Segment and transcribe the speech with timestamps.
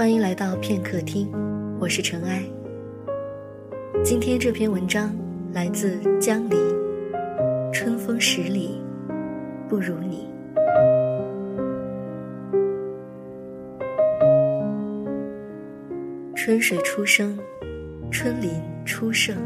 [0.00, 1.30] 欢迎来到片刻听，
[1.78, 2.42] 我是尘埃。
[4.02, 5.14] 今天这篇文章
[5.52, 6.56] 来自江离，
[7.70, 8.80] 春风十里
[9.68, 10.26] 不如你。
[16.34, 17.38] 春水初生，
[18.10, 18.52] 春林
[18.86, 19.36] 初盛，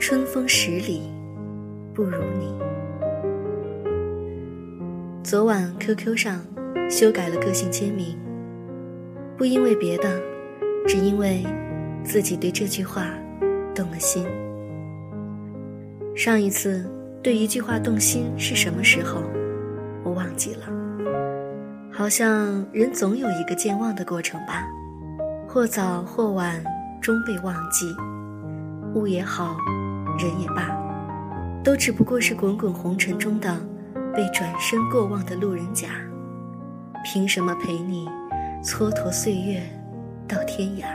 [0.00, 1.02] 春风十里
[1.94, 2.52] 不如你。
[5.22, 6.44] 昨晚 QQ 上
[6.90, 8.18] 修改了个性签名。
[9.36, 10.18] 不因为别的，
[10.88, 11.44] 只因为
[12.02, 13.06] 自己对这句话
[13.74, 14.26] 动了心。
[16.14, 16.90] 上一次
[17.22, 19.20] 对一句话动心是什么时候？
[20.02, 20.62] 我忘记了。
[21.92, 24.66] 好像人总有一个健忘的过程吧，
[25.46, 26.64] 或早或晚，
[27.02, 27.94] 终被忘记。
[28.94, 29.58] 物也好，
[30.18, 30.74] 人也罢，
[31.62, 33.54] 都只不过是滚滚红尘中的
[34.14, 35.88] 被转身过望的路人甲。
[37.04, 38.08] 凭什么陪你？
[38.66, 39.62] 蹉跎岁月，
[40.26, 40.86] 到天涯。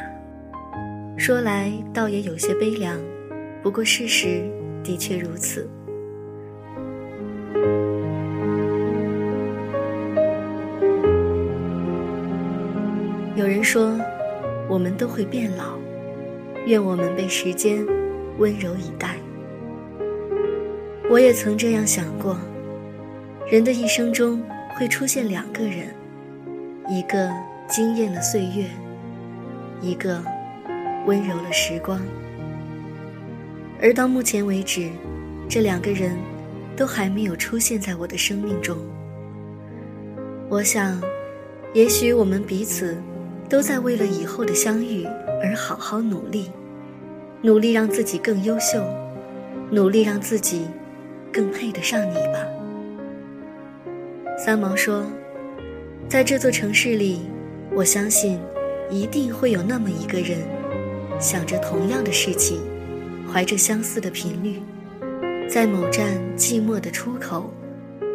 [1.17, 2.99] 说来倒也有些悲凉，
[3.63, 4.43] 不过事实
[4.83, 5.65] 的确如此。
[13.37, 13.97] 有人说，
[14.67, 15.79] 我们都会变老，
[16.65, 17.85] 愿我们被时间
[18.37, 19.15] 温柔以待。
[21.09, 22.37] 我也曾这样想过，
[23.49, 24.43] 人的一生中
[24.75, 25.87] 会出现两个人，
[26.89, 27.31] 一个。
[27.71, 28.65] 惊艳了岁月，
[29.81, 30.21] 一个
[31.05, 32.01] 温柔了时光。
[33.81, 34.89] 而到目前为止，
[35.47, 36.17] 这两个人
[36.75, 38.77] 都还没有出现在我的生命中。
[40.49, 41.01] 我想，
[41.73, 43.01] 也许我们彼此
[43.47, 45.05] 都在为了以后的相遇
[45.41, 46.51] 而好好努力，
[47.41, 48.83] 努力让自己更优秀，
[49.69, 50.67] 努力让自己
[51.31, 52.45] 更配得上你吧。
[54.37, 55.05] 三毛说，
[56.09, 57.30] 在这座城市里。
[57.73, 58.37] 我相信，
[58.89, 60.39] 一定会有那么一个人，
[61.19, 62.59] 想着同样的事情，
[63.31, 64.61] 怀着相似的频率，
[65.49, 67.49] 在某站寂寞的出口，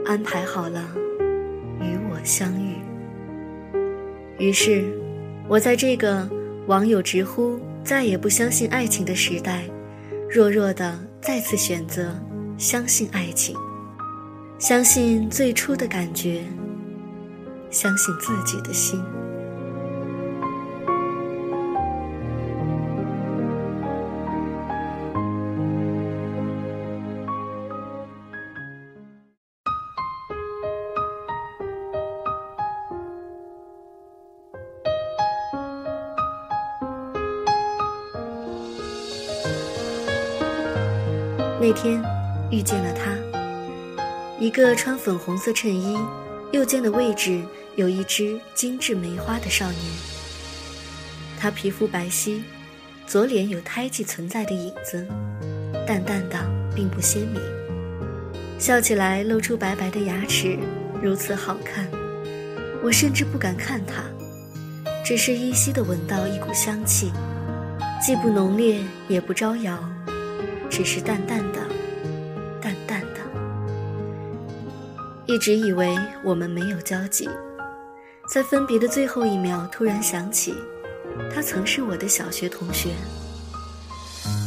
[0.05, 0.87] 安排好了
[1.81, 2.77] 与我相遇。
[4.39, 4.85] 于是，
[5.49, 6.29] 我在这个
[6.67, 9.65] 网友直呼再也不相信爱情的时代，
[10.31, 12.15] 弱弱的再次选择
[12.59, 13.57] 相信爱情，
[14.59, 16.43] 相信最初的感觉，
[17.71, 19.03] 相信自己的心。
[41.69, 42.01] 那天
[42.49, 43.11] 遇见了他，
[44.39, 45.99] 一个穿粉红色衬衣，
[46.53, 47.43] 右肩的位置
[47.75, 49.83] 有一只精致梅花的少年。
[51.37, 52.41] 他皮肤白皙，
[53.05, 55.05] 左脸有胎记存在的影子，
[55.85, 56.39] 淡淡的，
[56.73, 57.43] 并不鲜明。
[58.61, 60.57] 笑起来露出白白的牙齿，
[61.03, 61.91] 如此好看，
[62.81, 64.05] 我甚至不敢看他，
[65.05, 67.11] 只是依稀的闻到一股香气，
[68.01, 68.79] 既不浓烈，
[69.09, 69.77] 也不招摇。
[70.71, 71.61] 只是淡淡的，
[72.61, 73.21] 淡淡的。
[75.27, 77.29] 一直以为我们没有交集，
[78.29, 80.55] 在分别的最后一秒，突然想起，
[81.35, 82.91] 他曾是我的小学同学。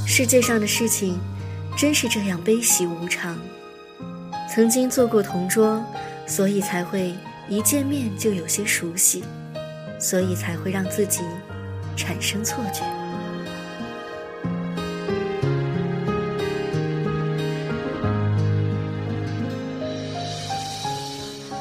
[0.05, 1.19] 世界上的事情，
[1.77, 3.37] 真是这样悲喜无常。
[4.53, 5.83] 曾经做过同桌，
[6.25, 7.13] 所以才会
[7.47, 9.23] 一见面就有些熟悉，
[9.99, 11.21] 所以才会让自己
[11.95, 12.83] 产生错觉。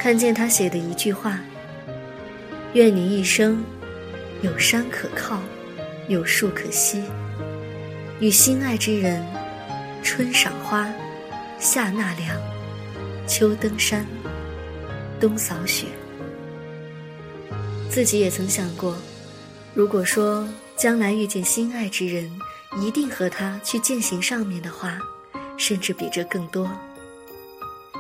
[0.09, 1.39] 看见他写的一句话
[2.73, 3.63] ：“愿你一生
[4.41, 5.43] 有山可靠，
[6.09, 7.03] 有树可栖，
[8.19, 9.23] 与心爱之人，
[10.03, 10.91] 春赏花，
[11.59, 12.35] 夏纳凉，
[13.27, 14.07] 秋登山，
[15.21, 15.89] 冬扫雪。”
[17.91, 18.97] 自己也曾想过，
[19.75, 22.31] 如果说将来遇见心爱之人，
[22.81, 24.99] 一定和他去践行上面的话，
[25.59, 26.67] 甚至比这更多。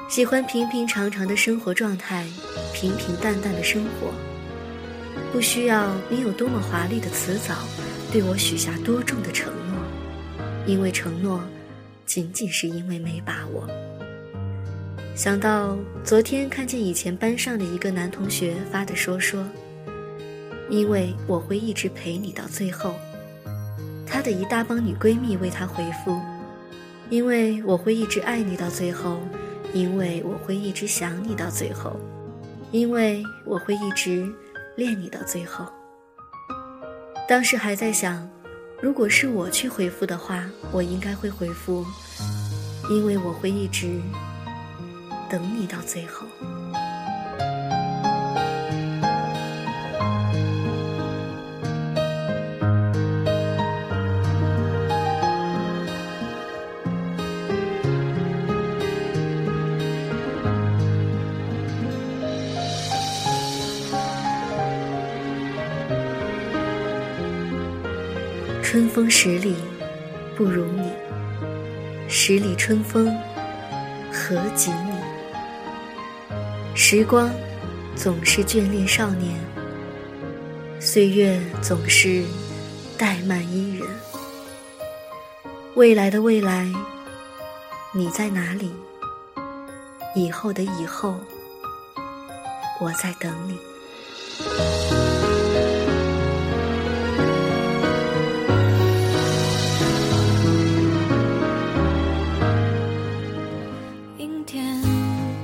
[0.08, 2.26] 喜欢平平常常的生活状态，
[2.72, 4.12] 平平淡淡的生活，
[5.32, 7.54] 不需要你有多么华丽的辞藻，
[8.10, 9.76] 对我许下多重的承诺，
[10.66, 11.40] 因为承诺，
[12.06, 13.68] 仅仅是因为没把握。
[15.14, 19.44] 想到昨天看见以前班上的一个男同学发的说说，
[20.70, 22.94] 因为我会一直陪你到最后，
[24.06, 26.18] 他的一大帮女闺蜜为他回复，
[27.10, 29.20] 因为我会一直爱你到最后。
[29.74, 31.96] 因为我会一直想你到最后，
[32.70, 34.32] 因为我会一直
[34.76, 35.66] 恋你到最后。
[37.28, 38.28] 当时还在想，
[38.80, 41.84] 如果是我去回复的话，我应该会回复，
[42.90, 44.00] 因为我会一直
[45.28, 46.27] 等你到最后。
[68.70, 69.56] 春风十里
[70.36, 70.92] 不如你，
[72.06, 73.18] 十里春风
[74.12, 74.92] 何及你？
[76.76, 77.30] 时光
[77.96, 79.40] 总是眷恋少年，
[80.78, 82.22] 岁月总是
[82.98, 83.88] 怠慢伊人。
[85.74, 86.70] 未来的未来，
[87.94, 88.70] 你在哪里？
[90.14, 91.18] 以后的以后，
[92.82, 93.58] 我在等你。
[104.48, 104.64] 天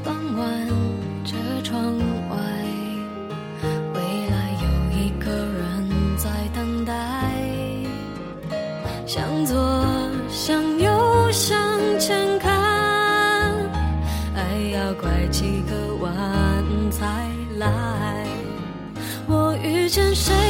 [0.03, 0.67] 傍晚
[1.27, 1.79] 车窗
[2.31, 2.37] 外
[3.93, 6.95] 未来有一个人在等待。
[9.05, 9.55] 向左
[10.31, 11.55] 向右向
[12.01, 12.51] 前看
[14.35, 16.11] 爱要拐几个弯
[16.91, 17.29] 才
[17.59, 18.27] 来。
[19.29, 20.44] 我遇见谁？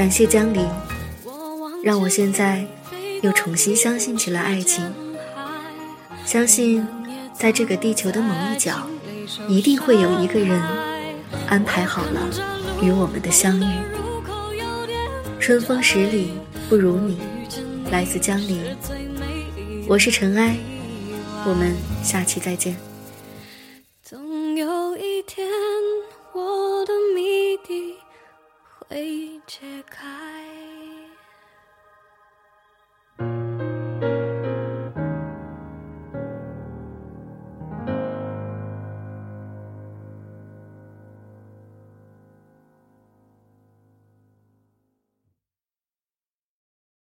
[0.00, 0.66] 感谢江离，
[1.84, 2.64] 让我现在
[3.20, 4.82] 又重新相信起了爱情。
[6.24, 6.88] 相信
[7.34, 8.86] 在这个地球的某一角，
[9.46, 10.58] 一定会有一个人
[11.46, 12.30] 安排好了
[12.80, 13.66] 与我们的相遇。
[15.38, 16.32] 春风十里
[16.70, 17.18] 不如你，
[17.90, 18.58] 来自江离。
[19.86, 20.56] 我是尘埃，
[21.44, 22.74] 我们下期再见。